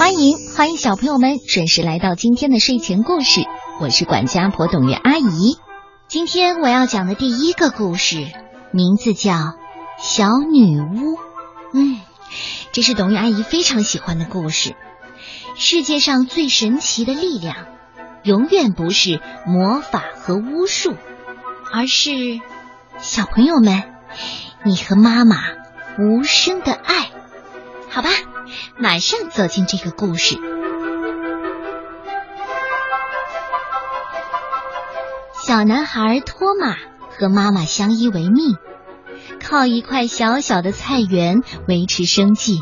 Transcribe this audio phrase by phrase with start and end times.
[0.00, 3.42] 欢迎欢迎小朋友们准时来到今天的睡前故事，
[3.82, 5.58] 我是管家婆董月阿姨。
[6.08, 8.26] 今天我要讲的第一个故事
[8.72, 9.32] 名字叫
[9.98, 11.16] 《小女巫》。
[11.74, 12.00] 嗯，
[12.72, 14.74] 这是董月阿姨非常喜欢的故事。
[15.56, 17.66] 世界上最神奇的力量，
[18.22, 20.94] 永远不是魔法和巫术，
[21.74, 22.40] 而是
[23.00, 23.82] 小朋友们，
[24.64, 25.36] 你和妈妈
[25.98, 27.10] 无声的爱。
[27.90, 28.08] 好吧。
[28.78, 30.36] 马上走进这个故事。
[35.42, 36.76] 小男孩托马
[37.18, 38.56] 和妈妈相依为命，
[39.40, 42.60] 靠一块小小的菜园维持生计。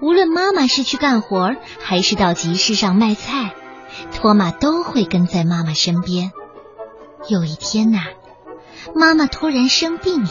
[0.00, 3.54] 无论妈妈是去干活，还是到集市上卖菜，
[4.14, 6.32] 托马都会跟在妈妈身边。
[7.28, 7.98] 有一天呐，
[8.94, 10.30] 妈妈突然生病了，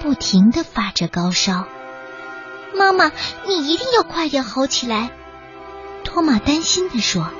[0.00, 1.66] 不停的发着高烧。
[2.76, 3.12] 妈妈，
[3.46, 5.10] 你一定要快点好起来。”
[6.04, 7.30] 托马担心的说。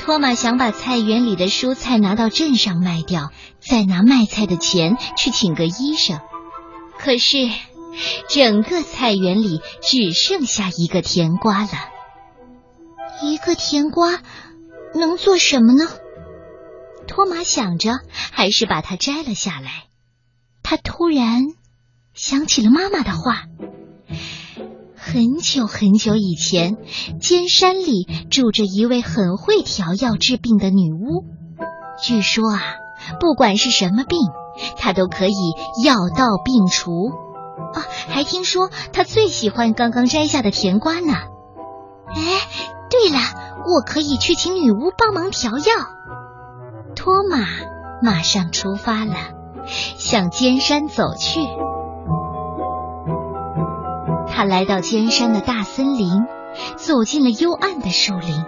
[0.00, 6.20] 托马想把菜园里的蔬菜拿到镇上卖掉，再拿卖菜的钱去请个医生。
[6.98, 7.36] 可是，
[8.30, 11.68] 整个菜园里只剩下一个甜瓜了。
[13.20, 14.20] 一个甜瓜
[14.94, 15.86] 能做什么呢？
[17.06, 18.00] 托马想着，
[18.32, 19.84] 还是把它摘了下来。
[20.62, 21.48] 他突然
[22.14, 23.44] 想起了妈妈的话。
[25.10, 26.76] 很久很久以前，
[27.18, 31.24] 尖山里住着一位很会调药治病的女巫。
[32.04, 32.60] 据说啊，
[33.18, 34.18] 不管是什么病，
[34.76, 35.32] 她都可以
[35.82, 36.90] 药到病除。
[37.72, 41.14] 啊，还听说她最喜欢刚刚摘下的甜瓜呢。
[42.08, 42.46] 哎，
[42.90, 43.18] 对了，
[43.66, 45.64] 我可以去请女巫帮忙调药。
[46.94, 47.46] 托马
[48.02, 49.14] 马上出发了，
[49.96, 51.40] 向尖山走去。
[54.38, 56.22] 他来到尖山的大森林，
[56.76, 58.44] 走进了幽暗的树林。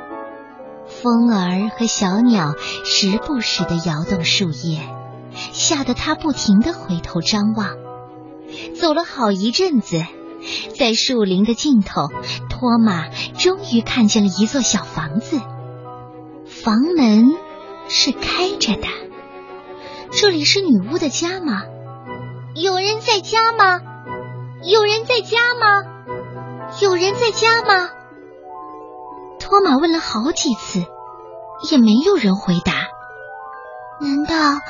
[0.86, 4.78] 风儿和小鸟时不时的摇动树叶，
[5.32, 7.70] 吓得他不停的回头张望。
[8.76, 10.04] 走了好一阵子，
[10.78, 12.06] 在树林的尽头，
[12.48, 15.40] 托马终于看见了一座小房子。
[16.46, 17.34] 房门
[17.88, 18.86] 是开着的。
[20.12, 21.62] 这里是女巫的家吗？
[22.54, 23.80] 有人在家吗？
[24.62, 25.84] 有人在家吗？
[26.82, 27.90] 有人在家吗？
[29.38, 30.84] 托马问了好几次，
[31.70, 32.88] 也没有人回答。
[34.00, 34.60] 难道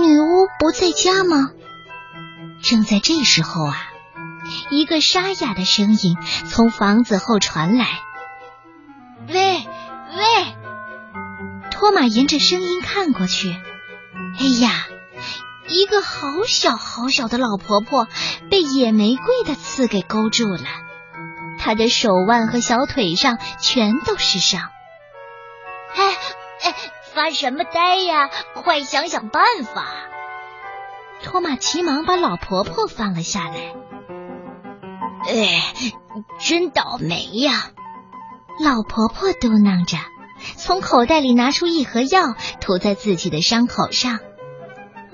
[0.00, 1.50] 女巫不在家吗？
[2.62, 3.76] 正在这时候啊，
[4.70, 6.16] 一个沙哑的声音
[6.48, 7.86] 从房子后传来
[9.28, 10.54] ：“喂喂！”
[11.70, 13.50] 托马沿着声音看过去，
[14.40, 14.86] 哎呀！
[15.66, 18.06] 一个好小好小的老婆婆
[18.50, 20.66] 被野玫瑰的刺给勾住了，
[21.58, 24.60] 她的手腕和小腿上全都是伤。
[25.96, 26.16] 哎
[26.62, 26.74] 哎，
[27.14, 28.28] 发什么呆呀？
[28.54, 29.86] 快想想办法！
[31.22, 33.74] 托马急忙把老婆婆放了下来。
[35.26, 35.62] 哎，
[36.38, 37.70] 真倒霉呀！
[38.62, 39.96] 老婆婆嘟囔着，
[40.56, 44.20] 从口袋里拿出一盒药，涂在自己的伤口上。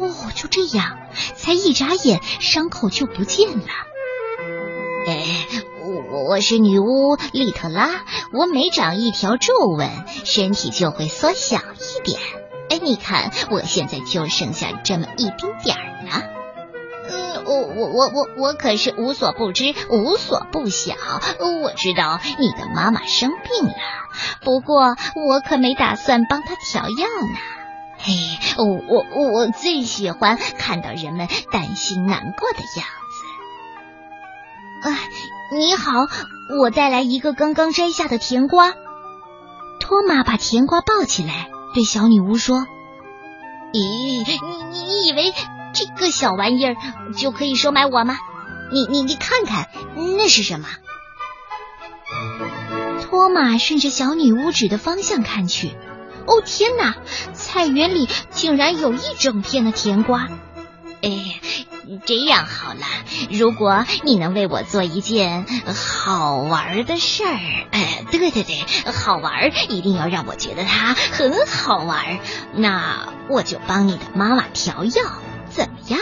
[0.01, 0.99] 哦，就这样，
[1.37, 3.67] 才一眨眼，伤口就不见了。
[5.07, 5.47] 哎，
[6.11, 7.91] 我我是女巫丽特拉，
[8.33, 9.91] 我每长一条皱纹，
[10.25, 12.19] 身体就会缩小一点。
[12.71, 16.23] 哎，你看，我现在就剩下这么一丁点儿呢。
[17.11, 20.95] 嗯，我我我我我可是无所不知，无所不晓。
[21.63, 23.75] 我知道你的妈妈生病了，
[24.45, 27.39] 不过我可没打算帮她调药呢。
[28.03, 28.15] 嘿，
[28.57, 32.89] 我我我最喜欢看到人们担心难过的样
[34.83, 34.89] 子。
[34.89, 34.97] 啊，
[35.53, 36.07] 你好，
[36.61, 38.73] 我带来一个刚刚摘下的甜瓜。
[39.81, 42.67] 托马把甜瓜抱起来，对小女巫说
[43.75, 45.35] ：“咦，你你你以为
[45.75, 46.77] 这个小玩意儿
[47.17, 48.17] 就可以收买我吗？
[48.73, 49.69] 你你你看看，
[50.17, 50.69] 那是什么？”
[53.03, 55.77] 托马顺着小女巫指的方向看去。
[56.27, 56.97] 哦天哪！
[57.33, 60.29] 菜园里竟然有一整片的甜瓜。
[61.03, 61.41] 哎，
[62.05, 62.81] 这样好了，
[63.31, 67.39] 如果你能为我做一件好玩的事儿，
[67.71, 72.21] 哎，对对对，好玩，一定要让我觉得它很好玩，
[72.55, 75.05] 那我就帮你的妈妈调药，
[75.49, 75.99] 怎么样？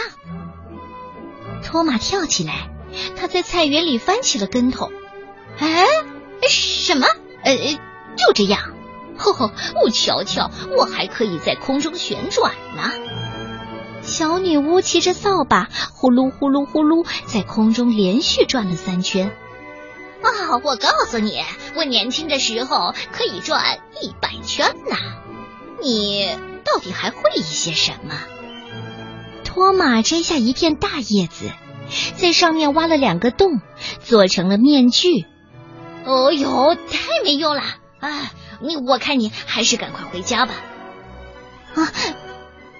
[1.63, 2.69] 托马跳起来，
[3.15, 4.91] 他在菜园里翻起了跟头。
[5.59, 5.85] 哎，
[6.49, 7.07] 什么？
[7.43, 7.55] 呃，
[8.17, 8.73] 就这样。
[9.19, 9.51] 呵呵，
[9.83, 12.91] 我瞧瞧，我还可以在空中旋转呢。
[14.01, 19.35] 小女巫骑着扫把，呼噜呼噜呼噜，在空中连续转了三圈。
[20.21, 21.43] 啊，我告诉你，
[21.75, 24.95] 我年轻的时候可以转一百圈呢。
[25.81, 26.29] 你
[26.65, 28.15] 到底还会一些什么？
[29.43, 31.51] 托马摘下一片大叶子，
[32.15, 33.61] 在上面挖了两个洞，
[34.01, 35.25] 做成了面具。
[36.05, 37.61] 哦呦，太没用了！
[37.99, 38.31] 啊，
[38.61, 40.53] 你我看你还是赶快回家吧。
[41.75, 41.91] 啊，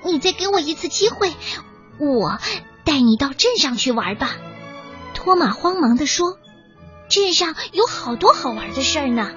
[0.03, 1.31] 你再给我一次机会，
[1.99, 2.39] 我
[2.83, 4.35] 带你到镇上去玩吧。
[5.13, 6.37] 托马慌忙的说
[7.09, 9.31] ：“镇上有好多好玩的事儿呢。”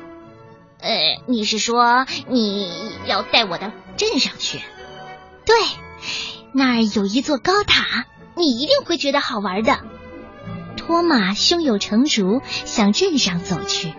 [0.81, 4.61] 呃，你是说你要带我到镇上去？
[5.45, 5.55] 对，
[6.53, 8.07] 那儿有一座高塔，
[8.37, 9.79] 你一定会觉得好玩的。
[10.77, 13.93] 托马胸有成竹，向镇上走去。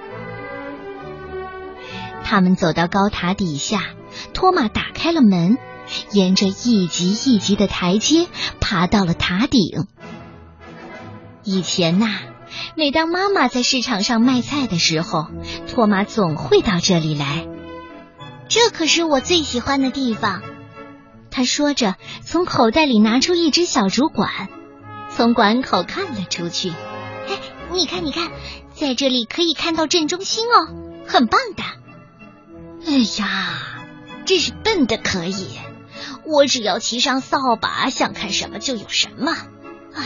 [2.34, 3.92] 他们走到高塔底下，
[4.34, 5.60] 托马打开了门，
[6.14, 8.26] 沿着一级一级的台阶
[8.60, 9.86] 爬到了塔顶。
[11.44, 12.08] 以前呐，
[12.76, 15.28] 每当妈妈在市场上卖菜的时候，
[15.68, 17.46] 托马总会到这里来。
[18.50, 20.42] 这可是我最喜欢的地方。
[21.30, 24.50] 他说着，从口袋里拿出一只小竹管，
[25.16, 26.72] 从管口看了出去。
[26.72, 27.38] 哎，
[27.72, 28.32] 你看，你看，
[28.74, 30.74] 在这里可以看到镇中心哦，
[31.06, 31.64] 很棒的。
[32.86, 33.86] 哎呀，
[34.26, 35.48] 真是笨的可以！
[36.26, 39.36] 我只要骑上扫把，想看什么就有什么。
[39.94, 40.04] 哎。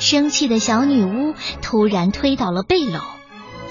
[0.00, 3.00] 生气的小女巫突然推倒了背篓，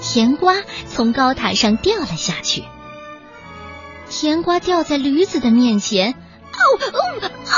[0.02, 0.54] 甜瓜
[0.86, 2.64] 从高塔上掉了下去。
[4.10, 6.12] 甜瓜掉在驴子的面前，
[6.52, 7.56] 嗷嗷嗷！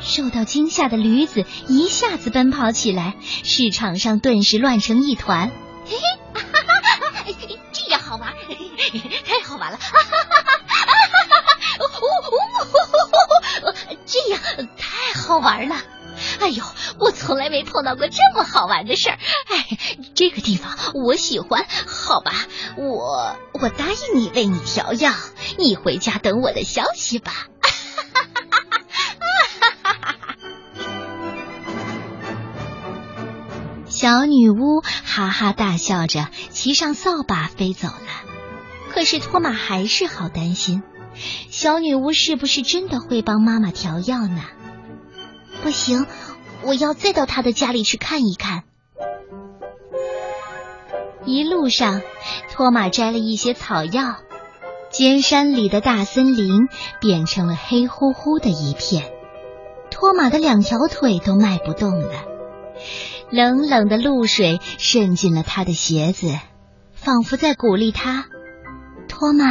[0.00, 3.14] 受到惊吓的驴子一下子奔跑起来，
[3.44, 5.52] 市场上顿时乱成一团。
[5.86, 6.19] 嘿嘿，
[9.26, 9.78] 太好玩了！
[9.78, 11.56] 哈哈哈哈哈哈！
[11.80, 11.84] 呜
[13.66, 13.74] 呜，
[14.06, 14.40] 这样
[14.76, 15.76] 太好玩了！
[16.40, 16.64] 哎呦，
[16.98, 19.18] 我从来没碰到过这么好玩的事儿！
[19.48, 19.78] 哎，
[20.14, 21.66] 这个地方我喜欢。
[21.86, 22.32] 好吧，
[22.76, 25.12] 我我答应你为你调药，
[25.58, 27.32] 你回家等我的消息吧。
[27.62, 27.70] 哈
[28.14, 28.62] 哈哈
[29.82, 30.16] 哈哈哈
[33.88, 38.29] 小女巫哈哈大笑着，骑上扫把飞走了。
[39.00, 40.82] 可是托马还是好担心，
[41.48, 44.42] 小女巫是不是真的会帮妈妈调药呢？
[45.62, 46.06] 不行。
[46.64, 48.64] 我要再到她的家里去看一看。
[51.24, 52.02] 一路上，
[52.52, 54.16] 托马摘了一些草药，
[54.90, 56.68] 尖山里的大森林
[57.00, 59.10] 变成了黑乎乎的一片，
[59.90, 62.26] 托马的两条腿都迈不动了。
[63.30, 66.38] 冷冷的露水渗进了他的鞋子，
[66.92, 68.26] 仿佛在鼓励他
[69.20, 69.44] ：“托马，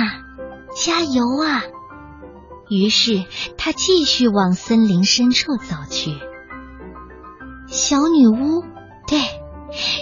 [0.75, 1.61] 加油啊！”
[2.71, 3.23] 于是
[3.55, 6.17] 他继续往森林深处走去。
[7.67, 8.63] 小女巫，
[9.07, 9.19] 对，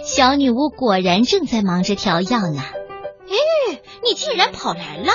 [0.06, 2.62] 小女巫果然正在忙着调药呢。
[2.64, 5.12] 哎，你竟然跑来了，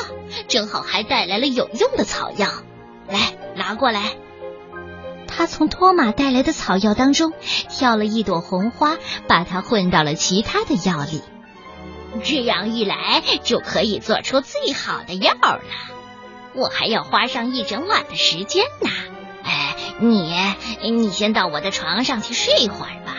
[0.48, 2.46] 正好还带来了有用的草药，
[3.08, 4.02] 来拿过来。
[5.26, 7.32] 他从托马带来的草药当中
[7.70, 11.22] 挑了一朵红花，把它混到了其他的药里。
[12.22, 15.60] 这样一来，就可以做出最好的药了。
[16.54, 18.90] 我还要花上一整晚的时间呢。
[19.42, 20.32] 哎，你
[20.90, 23.16] 你先到我的床上去睡一会儿吧。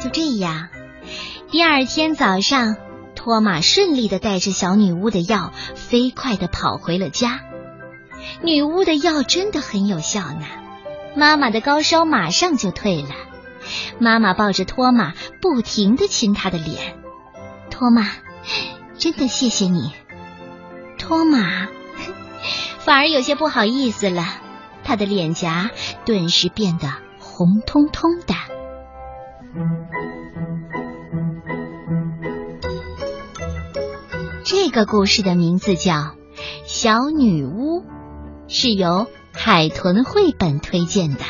[0.00, 0.68] 就这样，
[1.50, 2.76] 第二天早上，
[3.14, 7.40] 托马顺利的带着小女巫的药，飞快的跑回了家。
[8.42, 10.46] 女巫的药真的很有效呢，
[11.14, 13.10] 妈妈的高烧马上就退了。
[13.98, 16.98] 妈妈抱着托马，不停的亲他的脸。
[17.70, 18.06] 托马，
[18.98, 19.92] 真的谢谢你。
[20.98, 21.68] 托马
[22.80, 24.24] 反而有些不好意思了，
[24.84, 25.70] 他的脸颊
[26.04, 28.34] 顿时变得红彤彤的。
[34.44, 35.92] 这个故事的名字叫
[36.64, 37.80] 《小女巫》，
[38.48, 41.24] 是由海豚绘本推荐的。